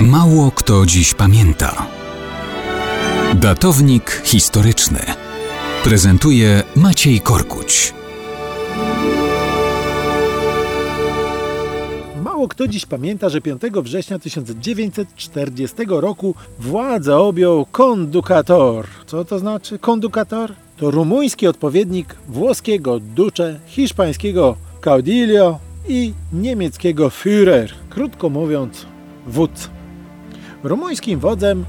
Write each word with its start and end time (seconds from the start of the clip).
Mało 0.00 0.50
kto 0.50 0.86
dziś 0.86 1.14
pamięta. 1.14 1.86
Datownik 3.34 4.22
historyczny 4.24 4.98
prezentuje 5.84 6.62
Maciej 6.76 7.20
Korkuć. 7.20 7.94
Mało 12.24 12.48
kto 12.48 12.68
dziś 12.68 12.86
pamięta, 12.86 13.28
że 13.28 13.40
5 13.40 13.62
września 13.82 14.18
1940 14.18 15.76
roku 15.88 16.34
władzę 16.58 17.16
objął 17.16 17.66
kondukator. 17.72 18.86
Co 19.06 19.24
to 19.24 19.38
znaczy 19.38 19.78
kondukator? 19.78 20.52
To 20.76 20.90
rumuński 20.90 21.46
odpowiednik 21.46 22.16
włoskiego 22.28 23.00
duce, 23.00 23.60
hiszpańskiego 23.66 24.56
caudillo 24.84 25.58
i 25.88 26.12
niemieckiego 26.32 27.08
Führer. 27.08 27.68
Krótko 27.90 28.30
mówiąc, 28.30 28.86
wódz. 29.26 29.75
Rumuńskim 30.66 31.20
wodzem 31.20 31.64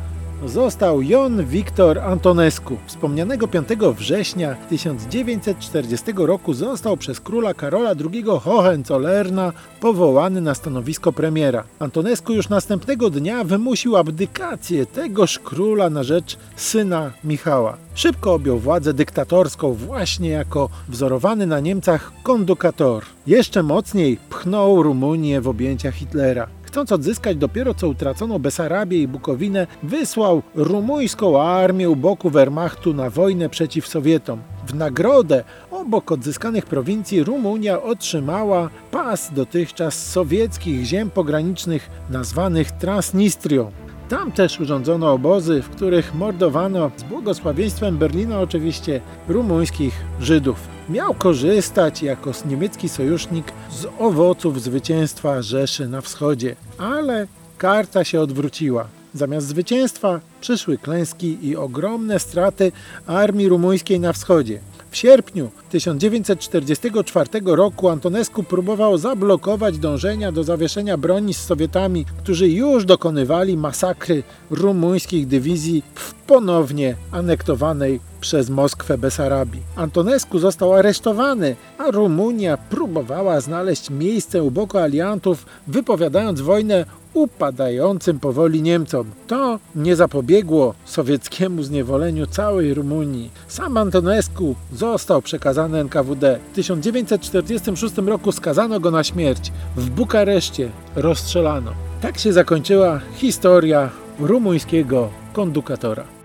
został 0.45 1.01
Jon 1.01 1.45
Wiktor 1.45 1.99
Antonescu. 1.99 2.77
Wspomnianego 2.85 3.47
5 3.47 3.67
września 3.97 4.55
1940 4.69 6.05
roku 6.15 6.53
został 6.53 6.97
przez 6.97 7.19
króla 7.19 7.53
Karola 7.53 7.89
II 8.13 8.23
Hohenzollerna 8.41 9.53
powołany 9.79 10.41
na 10.41 10.55
stanowisko 10.55 11.13
premiera. 11.13 11.63
Antonescu 11.79 12.33
już 12.33 12.49
następnego 12.49 13.09
dnia 13.09 13.43
wymusił 13.43 13.97
abdykację 13.97 14.85
tegoż 14.85 15.39
króla 15.39 15.89
na 15.89 16.03
rzecz 16.03 16.37
syna 16.55 17.11
Michała. 17.23 17.77
Szybko 17.95 18.33
objął 18.33 18.59
władzę 18.59 18.93
dyktatorską 18.93 19.73
właśnie 19.73 20.29
jako 20.29 20.69
wzorowany 20.89 21.47
na 21.47 21.59
Niemcach 21.59 22.11
kondukator. 22.23 23.03
Jeszcze 23.27 23.63
mocniej 23.63 24.17
pchnął 24.29 24.83
Rumunię 24.83 25.41
w 25.41 25.47
objęcia 25.47 25.91
Hitlera. 25.91 26.47
Chcąc 26.77 26.91
odzyskać 26.91 27.37
dopiero 27.37 27.73
co 27.73 27.87
utraconą 27.87 28.39
Besarabię 28.39 29.01
i 29.01 29.07
Bukowinę, 29.07 29.67
wysłał 29.83 30.41
rumuńską 30.55 31.41
armię 31.41 31.89
u 31.89 31.95
boku 31.95 32.29
Wehrmachtu 32.29 32.93
na 32.93 33.09
wojnę 33.09 33.49
przeciw 33.49 33.87
Sowietom. 33.87 34.41
W 34.67 34.73
nagrodę 34.75 35.43
obok 35.71 36.11
odzyskanych 36.11 36.65
prowincji 36.65 37.23
Rumunia 37.23 37.81
otrzymała 37.81 38.69
pas 38.91 39.31
dotychczas 39.33 40.07
sowieckich 40.11 40.85
ziem 40.85 41.09
pogranicznych 41.09 41.89
nazwanych 42.09 42.71
Transnistrią. 42.71 43.71
Tam 44.09 44.31
też 44.31 44.59
urządzono 44.59 45.11
obozy, 45.11 45.61
w 45.61 45.69
których 45.69 46.15
mordowano 46.15 46.91
z 46.97 47.03
błogosławieństwem 47.03 47.97
Berlina 47.97 48.39
oczywiście 48.39 49.01
rumuńskich 49.27 49.93
Żydów. 50.21 50.76
Miał 50.89 51.13
korzystać 51.13 52.03
jako 52.03 52.31
niemiecki 52.45 52.89
sojusznik 52.89 53.51
z 53.71 53.87
owoców 53.99 54.61
zwycięstwa 54.61 55.41
Rzeszy 55.41 55.87
na 55.87 56.01
wschodzie, 56.01 56.55
ale 56.77 57.27
karta 57.57 58.03
się 58.03 58.21
odwróciła. 58.21 58.87
Zamiast 59.13 59.47
zwycięstwa 59.47 60.19
przyszły 60.41 60.77
klęski 60.77 61.37
i 61.47 61.55
ogromne 61.55 62.19
straty 62.19 62.71
armii 63.07 63.49
rumuńskiej 63.49 63.99
na 63.99 64.13
wschodzie. 64.13 64.59
W 64.91 64.97
sierpniu 64.97 65.49
1944 65.69 67.29
roku 67.45 67.89
Antonescu 67.89 68.43
próbował 68.43 68.97
zablokować 68.97 69.77
dążenia 69.77 70.31
do 70.31 70.43
zawieszenia 70.43 70.97
broni 70.97 71.33
z 71.33 71.45
Sowietami, 71.45 72.05
którzy 72.23 72.49
już 72.49 72.85
dokonywali 72.85 73.57
masakry 73.57 74.23
rumuńskich 74.51 75.27
dywizji 75.27 75.83
w 75.95 76.13
ponownie 76.13 76.95
anektowanej 77.11 77.99
przez 78.27 78.49
Moskwę 78.49 78.97
Besarabii. 78.97 79.61
Antonescu 79.75 80.39
został 80.39 80.73
aresztowany, 80.73 81.55
a 81.77 81.91
Rumunia 81.91 82.57
próbowała 82.57 83.41
znaleźć 83.41 83.89
miejsce 83.89 84.43
u 84.43 84.51
boku 84.51 84.77
aliantów, 84.77 85.45
wypowiadając 85.67 86.41
wojnę 86.41 86.85
upadającym 87.13 88.19
powoli 88.19 88.61
Niemcom. 88.61 89.11
To 89.27 89.59
nie 89.75 89.95
zapobiegło 89.95 90.73
sowieckiemu 90.85 91.63
zniewoleniu 91.63 92.27
całej 92.27 92.73
Rumunii. 92.73 93.31
Sam 93.47 93.77
Antonescu 93.77 94.55
został 94.73 95.21
przekazany 95.21 95.79
NKWD. 95.79 96.39
W 96.51 96.55
1946 96.55 97.97
roku 97.97 98.31
skazano 98.31 98.79
go 98.79 98.91
na 98.91 99.03
śmierć. 99.03 99.51
W 99.75 99.89
Bukareszcie 99.89 100.69
rozstrzelano. 100.95 101.71
Tak 102.01 102.17
się 102.17 102.33
zakończyła 102.33 102.99
historia 103.15 103.89
rumuńskiego 104.19 105.09
kondukatora. 105.33 106.16